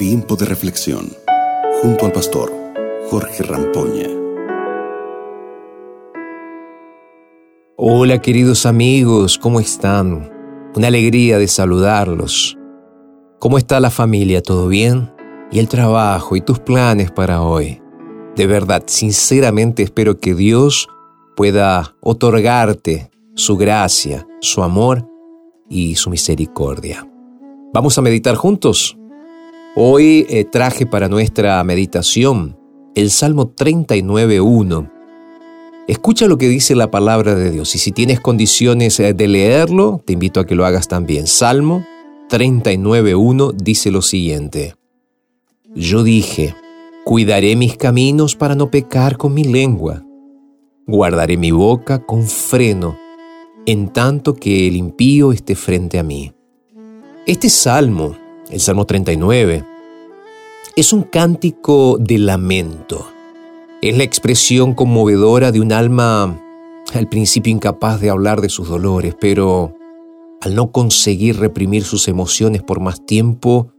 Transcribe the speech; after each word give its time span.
Tiempo 0.00 0.34
de 0.34 0.46
reflexión 0.46 1.12
junto 1.82 2.06
al 2.06 2.12
pastor 2.12 2.50
Jorge 3.10 3.42
Rampoña. 3.42 4.08
Hola 7.76 8.18
queridos 8.22 8.64
amigos, 8.64 9.36
¿cómo 9.36 9.60
están? 9.60 10.32
Una 10.74 10.86
alegría 10.86 11.36
de 11.36 11.46
saludarlos. 11.46 12.56
¿Cómo 13.40 13.58
está 13.58 13.78
la 13.78 13.90
familia? 13.90 14.42
¿Todo 14.42 14.68
bien? 14.68 15.12
¿Y 15.52 15.58
el 15.58 15.68
trabajo 15.68 16.34
y 16.34 16.40
tus 16.40 16.60
planes 16.60 17.10
para 17.10 17.42
hoy? 17.42 17.82
De 18.36 18.46
verdad, 18.46 18.84
sinceramente 18.86 19.82
espero 19.82 20.18
que 20.18 20.34
Dios 20.34 20.88
pueda 21.36 21.94
otorgarte 22.00 23.10
su 23.34 23.58
gracia, 23.58 24.26
su 24.40 24.62
amor 24.62 25.06
y 25.68 25.96
su 25.96 26.08
misericordia. 26.08 27.06
Vamos 27.74 27.98
a 27.98 28.00
meditar 28.00 28.34
juntos. 28.36 28.96
Hoy 29.76 30.26
eh, 30.28 30.44
traje 30.44 30.84
para 30.84 31.08
nuestra 31.08 31.62
meditación 31.62 32.58
el 32.96 33.10
Salmo 33.10 33.54
39.1. 33.54 34.90
Escucha 35.86 36.26
lo 36.26 36.38
que 36.38 36.48
dice 36.48 36.74
la 36.74 36.90
palabra 36.90 37.36
de 37.36 37.52
Dios 37.52 37.76
y 37.76 37.78
si 37.78 37.92
tienes 37.92 38.18
condiciones 38.18 38.98
eh, 38.98 39.14
de 39.14 39.28
leerlo, 39.28 40.02
te 40.04 40.14
invito 40.14 40.40
a 40.40 40.46
que 40.46 40.56
lo 40.56 40.66
hagas 40.66 40.88
también. 40.88 41.28
Salmo 41.28 41.86
39.1 42.28 43.54
dice 43.54 43.92
lo 43.92 44.02
siguiente. 44.02 44.74
Yo 45.72 46.02
dije, 46.02 46.56
cuidaré 47.04 47.54
mis 47.54 47.76
caminos 47.76 48.34
para 48.34 48.56
no 48.56 48.72
pecar 48.72 49.16
con 49.18 49.34
mi 49.34 49.44
lengua. 49.44 50.04
Guardaré 50.88 51.36
mi 51.36 51.52
boca 51.52 52.04
con 52.04 52.26
freno, 52.26 52.98
en 53.66 53.92
tanto 53.92 54.34
que 54.34 54.66
el 54.66 54.74
impío 54.74 55.30
esté 55.30 55.54
frente 55.54 56.00
a 56.00 56.02
mí. 56.02 56.32
Este 57.24 57.48
salmo, 57.48 58.16
el 58.50 58.60
Salmo 58.60 58.84
39, 58.84 59.64
es 60.76 60.92
un 60.92 61.02
cántico 61.02 61.98
de 61.98 62.18
lamento. 62.18 63.06
Es 63.80 63.96
la 63.96 64.04
expresión 64.04 64.74
conmovedora 64.74 65.52
de 65.52 65.60
un 65.60 65.72
alma 65.72 66.38
al 66.92 67.08
principio 67.08 67.52
incapaz 67.52 68.00
de 68.00 68.10
hablar 68.10 68.40
de 68.40 68.48
sus 68.48 68.68
dolores, 68.68 69.14
pero 69.20 69.74
al 70.40 70.54
no 70.54 70.72
conseguir 70.72 71.38
reprimir 71.38 71.84
sus 71.84 72.08
emociones 72.08 72.62
por 72.62 72.80
más 72.80 73.04
tiempo, 73.06 73.72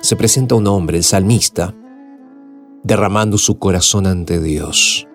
se 0.00 0.16
presenta 0.16 0.54
un 0.54 0.66
hombre, 0.66 0.96
el 0.96 1.04
salmista, 1.04 1.74
derramando 2.82 3.36
su 3.36 3.58
corazón 3.58 4.06
ante 4.06 4.40
Dios. 4.40 5.06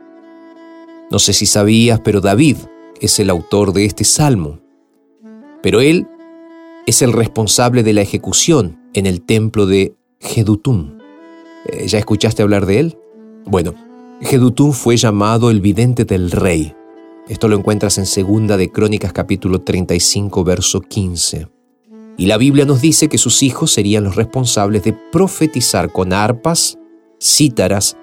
No 1.10 1.20
sé 1.20 1.34
si 1.34 1.46
sabías, 1.46 2.00
pero 2.02 2.22
David 2.22 2.58
es 3.02 3.20
el 3.20 3.30
autor 3.30 3.74
de 3.74 3.86
este 3.86 4.04
salmo. 4.04 4.60
Pero 5.62 5.82
él 5.82 6.08
es 6.86 7.02
el 7.02 7.14
responsable 7.14 7.84
de 7.84 7.94
la 7.94 8.02
ejecución 8.02 8.80
en 8.94 9.06
el 9.06 9.22
templo 9.22 9.66
de 9.66 9.96
Gedutún. 10.20 11.02
Eh, 11.66 11.88
¿Ya 11.88 11.98
escuchaste 11.98 12.44
hablar 12.44 12.66
de 12.66 12.80
él? 12.80 12.98
Bueno, 13.46 13.74
Gedutún 14.22 14.74
fue 14.74 14.98
llamado 14.98 15.50
el 15.50 15.62
vidente 15.62 16.06
del 16.06 16.32
rey. 16.32 16.74
Esto 17.28 17.48
lo 17.48 17.58
encuentras 17.58 17.98
en 17.98 18.06
Segunda 18.06 18.56
de 18.56 18.72
Crónicas 18.72 19.14
capítulo 19.14 19.62
35 19.62 20.44
verso 20.44 20.82
15. 20.82 21.48
Y 22.18 22.28
la 22.28 22.38
Biblia 22.38 22.66
nos 22.66 22.82
dice 22.82 23.10
que 23.10 23.18
sus 23.18 23.42
hijos 23.44 23.72
serían 23.72 24.04
los 24.04 24.16
responsables 24.16 24.84
de 24.84 24.94
profetizar 24.94 25.92
con 25.92 26.14
arpas, 26.14 26.78
cítaras 27.20 27.98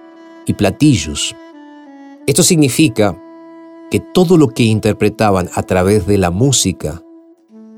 y 0.45 0.55
platillos. 0.55 1.35
Esto 2.27 2.43
significa 2.43 3.19
que 3.91 4.01
todo 4.01 4.37
lo 4.37 4.49
que 4.49 4.65
interpretaban 4.65 5.49
a 5.55 5.63
través 5.63 6.07
de 6.07 6.19
la 6.19 6.31
música 6.31 7.03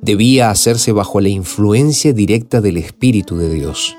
debía 0.04 0.50
hacerse 0.50 0.92
bajo 0.92 1.20
la 1.20 1.30
influencia 1.30 2.12
directa 2.12 2.60
del 2.60 2.76
Espíritu 2.76 3.38
de 3.38 3.48
Dios, 3.48 3.96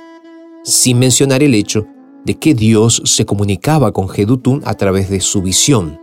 sin 0.64 1.00
mencionar 1.00 1.42
el 1.42 1.56
hecho 1.56 1.88
de 2.26 2.36
que 2.36 2.54
Dios 2.54 3.02
se 3.06 3.26
comunicaba 3.26 3.92
con 3.92 4.08
Jedutún 4.08 4.62
a 4.66 4.76
través 4.76 5.10
de 5.10 5.20
su 5.20 5.42
visión. 5.42 6.00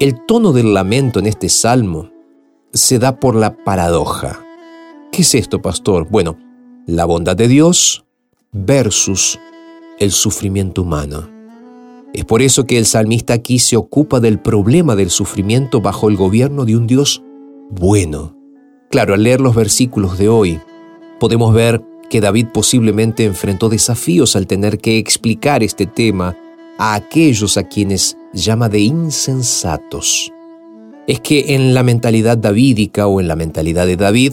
El 0.00 0.24
tono 0.26 0.52
del 0.52 0.72
lamento 0.72 1.18
en 1.18 1.26
este 1.26 1.50
salmo 1.50 2.10
se 2.72 2.98
da 2.98 3.20
por 3.20 3.34
la 3.34 3.56
paradoja. 3.62 4.40
¿Qué 5.12 5.22
es 5.22 5.34
esto, 5.34 5.60
pastor? 5.60 6.08
Bueno, 6.08 6.38
la 6.86 7.04
bondad 7.04 7.36
de 7.36 7.48
Dios 7.48 8.06
versus 8.52 9.38
el 9.98 10.12
sufrimiento 10.12 10.82
humano. 10.82 11.28
Es 12.14 12.24
por 12.24 12.40
eso 12.40 12.64
que 12.64 12.78
el 12.78 12.86
salmista 12.86 13.34
aquí 13.34 13.58
se 13.58 13.76
ocupa 13.76 14.20
del 14.20 14.38
problema 14.38 14.96
del 14.96 15.10
sufrimiento 15.10 15.82
bajo 15.82 16.08
el 16.08 16.16
gobierno 16.16 16.64
de 16.64 16.76
un 16.76 16.86
Dios 16.86 17.22
bueno, 17.70 18.37
Claro, 18.90 19.14
al 19.14 19.22
leer 19.22 19.40
los 19.40 19.54
versículos 19.54 20.18
de 20.18 20.28
hoy, 20.30 20.60
podemos 21.20 21.52
ver 21.52 21.82
que 22.08 22.22
David 22.22 22.46
posiblemente 22.54 23.24
enfrentó 23.24 23.68
desafíos 23.68 24.34
al 24.34 24.46
tener 24.46 24.78
que 24.78 24.96
explicar 24.96 25.62
este 25.62 25.86
tema 25.86 26.36
a 26.78 26.94
aquellos 26.94 27.58
a 27.58 27.64
quienes 27.64 28.16
llama 28.32 28.70
de 28.70 28.80
insensatos. 28.80 30.32
Es 31.06 31.20
que 31.20 31.54
en 31.54 31.74
la 31.74 31.82
mentalidad 31.82 32.38
davídica 32.38 33.06
o 33.06 33.20
en 33.20 33.28
la 33.28 33.36
mentalidad 33.36 33.86
de 33.86 33.96
David, 33.96 34.32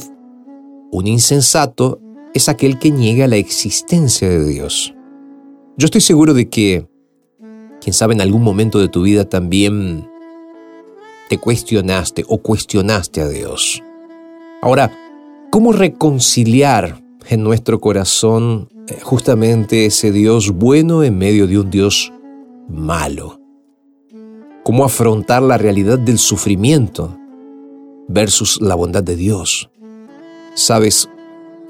un 0.91 1.07
insensato 1.07 1.99
es 2.33 2.47
aquel 2.47 2.79
que 2.79 2.91
niega 2.91 3.27
la 3.27 3.37
existencia 3.37 4.29
de 4.29 4.45
Dios. 4.45 4.93
Yo 5.77 5.85
estoy 5.85 6.01
seguro 6.01 6.33
de 6.33 6.47
que, 6.47 6.87
quién 7.81 7.93
sabe, 7.93 8.13
en 8.13 8.21
algún 8.21 8.43
momento 8.43 8.79
de 8.79 8.87
tu 8.87 9.01
vida 9.01 9.25
también 9.25 10.09
te 11.27 11.37
cuestionaste 11.37 12.23
o 12.27 12.37
cuestionaste 12.37 13.21
a 13.21 13.27
Dios. 13.27 13.81
Ahora, 14.61 14.91
¿cómo 15.51 15.71
reconciliar 15.71 17.01
en 17.27 17.43
nuestro 17.43 17.79
corazón 17.79 18.67
eh, 18.87 18.99
justamente 19.01 19.85
ese 19.85 20.11
Dios 20.11 20.51
bueno 20.51 21.03
en 21.03 21.17
medio 21.17 21.47
de 21.47 21.59
un 21.59 21.69
Dios 21.69 22.11
malo? 22.67 23.39
¿Cómo 24.63 24.83
afrontar 24.83 25.43
la 25.43 25.57
realidad 25.57 25.99
del 25.99 26.17
sufrimiento 26.17 27.15
versus 28.07 28.59
la 28.59 28.73
bondad 28.73 29.03
de 29.03 29.15
Dios? 29.15 29.69
Sabes, 30.55 31.09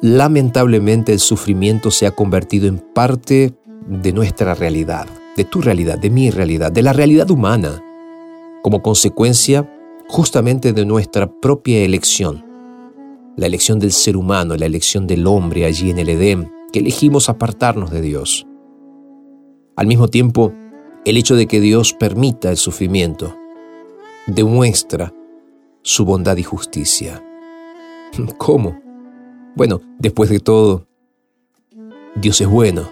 lamentablemente 0.01 1.11
el 1.11 1.19
sufrimiento 1.19 1.91
se 1.91 2.07
ha 2.07 2.11
convertido 2.11 2.67
en 2.67 2.77
parte 2.77 3.53
de 3.87 4.13
nuestra 4.13 4.53
realidad, 4.53 5.07
de 5.35 5.43
tu 5.43 5.61
realidad, 5.61 5.97
de 5.97 6.09
mi 6.09 6.31
realidad, 6.31 6.71
de 6.71 6.83
la 6.83 6.93
realidad 6.93 7.29
humana, 7.29 7.83
como 8.63 8.81
consecuencia 8.81 9.69
justamente 10.07 10.71
de 10.71 10.85
nuestra 10.85 11.29
propia 11.29 11.79
elección 11.79 12.44
la 13.37 13.47
elección 13.47 13.79
del 13.79 13.91
ser 13.91 14.17
humano, 14.17 14.55
la 14.55 14.65
elección 14.65 15.07
del 15.07 15.27
hombre 15.27 15.65
allí 15.65 15.89
en 15.89 15.99
el 15.99 16.09
Edén, 16.09 16.51
que 16.71 16.79
elegimos 16.79 17.29
apartarnos 17.29 17.91
de 17.91 18.01
Dios. 18.01 18.45
Al 19.75 19.87
mismo 19.87 20.07
tiempo, 20.07 20.53
el 21.05 21.17
hecho 21.17 21.35
de 21.35 21.47
que 21.47 21.59
Dios 21.59 21.93
permita 21.93 22.49
el 22.49 22.57
sufrimiento 22.57 23.35
demuestra 24.27 25.13
su 25.81 26.05
bondad 26.05 26.37
y 26.37 26.43
justicia. 26.43 27.23
¿Cómo? 28.37 28.79
Bueno, 29.55 29.81
después 29.99 30.29
de 30.29 30.39
todo, 30.39 30.87
Dios 32.15 32.41
es 32.41 32.47
bueno, 32.47 32.89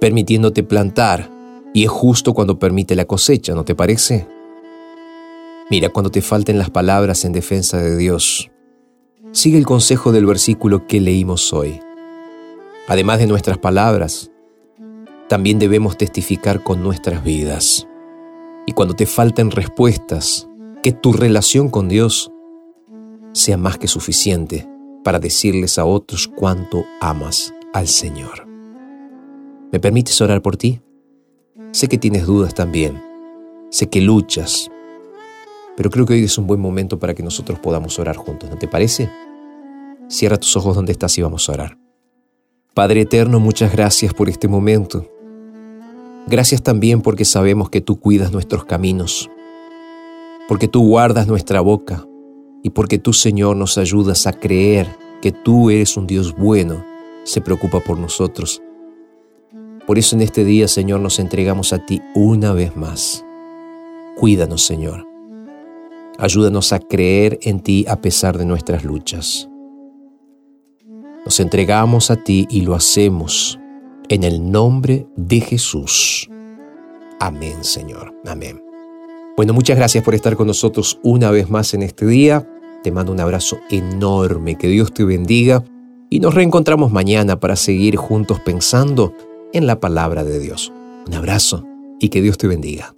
permitiéndote 0.00 0.62
plantar, 0.62 1.30
y 1.72 1.84
es 1.84 1.90
justo 1.90 2.32
cuando 2.32 2.58
permite 2.58 2.94
la 2.94 3.04
cosecha, 3.04 3.54
¿no 3.54 3.64
te 3.64 3.74
parece? 3.74 4.26
Mira, 5.70 5.90
cuando 5.90 6.10
te 6.10 6.22
falten 6.22 6.58
las 6.58 6.70
palabras 6.70 7.24
en 7.24 7.32
defensa 7.32 7.78
de 7.78 7.96
Dios, 7.96 8.50
sigue 9.32 9.58
el 9.58 9.66
consejo 9.66 10.12
del 10.12 10.26
versículo 10.26 10.86
que 10.86 11.00
leímos 11.00 11.52
hoy. 11.52 11.80
Además 12.88 13.18
de 13.18 13.26
nuestras 13.26 13.58
palabras, 13.58 14.30
también 15.28 15.58
debemos 15.58 15.96
testificar 15.98 16.62
con 16.62 16.82
nuestras 16.82 17.24
vidas. 17.24 17.86
Y 18.66 18.72
cuando 18.72 18.94
te 18.94 19.06
falten 19.06 19.50
respuestas, 19.50 20.48
que 20.82 20.92
tu 20.92 21.12
relación 21.12 21.68
con 21.68 21.88
Dios 21.88 22.30
sea 23.32 23.56
más 23.56 23.76
que 23.76 23.88
suficiente 23.88 24.68
para 25.02 25.18
decirles 25.18 25.78
a 25.78 25.84
otros 25.84 26.28
cuánto 26.28 26.84
amas 27.00 27.52
al 27.72 27.88
Señor. 27.88 28.46
¿Me 29.72 29.80
permites 29.80 30.20
orar 30.20 30.42
por 30.42 30.56
ti? 30.56 30.80
Sé 31.72 31.88
que 31.88 31.98
tienes 31.98 32.26
dudas 32.26 32.54
también, 32.54 33.02
sé 33.70 33.88
que 33.88 34.00
luchas, 34.00 34.70
pero 35.76 35.90
creo 35.90 36.06
que 36.06 36.14
hoy 36.14 36.24
es 36.24 36.38
un 36.38 36.46
buen 36.46 36.60
momento 36.60 36.98
para 36.98 37.14
que 37.14 37.22
nosotros 37.22 37.58
podamos 37.58 37.98
orar 37.98 38.16
juntos, 38.16 38.48
¿no 38.50 38.56
te 38.56 38.66
parece? 38.66 39.10
Cierra 40.08 40.38
tus 40.38 40.56
ojos 40.56 40.74
donde 40.74 40.92
estás 40.92 41.16
y 41.18 41.22
vamos 41.22 41.48
a 41.48 41.52
orar. 41.52 41.78
Padre 42.74 43.02
eterno, 43.02 43.40
muchas 43.40 43.72
gracias 43.72 44.14
por 44.14 44.28
este 44.28 44.48
momento. 44.48 45.10
Gracias 46.26 46.62
también 46.62 47.02
porque 47.02 47.24
sabemos 47.24 47.70
que 47.70 47.80
tú 47.80 48.00
cuidas 48.00 48.32
nuestros 48.32 48.64
caminos, 48.64 49.30
porque 50.48 50.68
tú 50.68 50.86
guardas 50.86 51.26
nuestra 51.26 51.60
boca 51.60 52.06
y 52.62 52.70
porque 52.70 52.98
tú, 52.98 53.12
Señor, 53.12 53.56
nos 53.56 53.78
ayudas 53.78 54.26
a 54.26 54.32
creer 54.32 54.88
que 55.22 55.32
tú 55.32 55.70
eres 55.70 55.96
un 55.96 56.06
Dios 56.06 56.34
bueno, 56.36 56.84
se 57.24 57.40
preocupa 57.40 57.80
por 57.80 57.98
nosotros. 57.98 58.62
Por 59.86 59.98
eso 59.98 60.16
en 60.16 60.22
este 60.22 60.44
día, 60.44 60.66
Señor, 60.66 61.00
nos 61.00 61.18
entregamos 61.18 61.72
a 61.72 61.84
ti 61.84 62.02
una 62.14 62.52
vez 62.52 62.76
más. 62.76 63.24
Cuídanos, 64.16 64.66
Señor. 64.66 65.15
Ayúdanos 66.18 66.72
a 66.72 66.78
creer 66.78 67.38
en 67.42 67.60
ti 67.60 67.84
a 67.88 68.00
pesar 68.00 68.38
de 68.38 68.46
nuestras 68.46 68.84
luchas. 68.84 69.48
Nos 71.24 71.40
entregamos 71.40 72.10
a 72.10 72.16
ti 72.16 72.46
y 72.50 72.62
lo 72.62 72.74
hacemos 72.74 73.58
en 74.08 74.22
el 74.22 74.50
nombre 74.50 75.06
de 75.16 75.40
Jesús. 75.40 76.30
Amén, 77.20 77.64
Señor. 77.64 78.14
Amén. 78.26 78.62
Bueno, 79.36 79.52
muchas 79.52 79.76
gracias 79.76 80.02
por 80.02 80.14
estar 80.14 80.36
con 80.36 80.46
nosotros 80.46 80.98
una 81.02 81.30
vez 81.30 81.50
más 81.50 81.74
en 81.74 81.82
este 81.82 82.06
día. 82.06 82.48
Te 82.82 82.92
mando 82.92 83.12
un 83.12 83.20
abrazo 83.20 83.58
enorme, 83.68 84.56
que 84.56 84.68
Dios 84.68 84.94
te 84.94 85.04
bendiga 85.04 85.64
y 86.08 86.20
nos 86.20 86.34
reencontramos 86.34 86.92
mañana 86.92 87.38
para 87.38 87.56
seguir 87.56 87.96
juntos 87.96 88.40
pensando 88.40 89.12
en 89.52 89.66
la 89.66 89.80
palabra 89.80 90.24
de 90.24 90.38
Dios. 90.38 90.72
Un 91.06 91.14
abrazo 91.14 91.64
y 92.00 92.08
que 92.08 92.22
Dios 92.22 92.38
te 92.38 92.46
bendiga. 92.46 92.94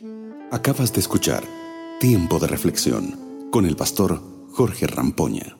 Acabas 0.51 0.93
de 0.93 1.01
escuchar 1.01 1.58
Tiempo 2.01 2.39
de 2.39 2.47
Reflexión 2.47 3.49
con 3.51 3.67
el 3.67 3.75
pastor 3.75 4.23
Jorge 4.53 4.87
Rampoña. 4.87 5.58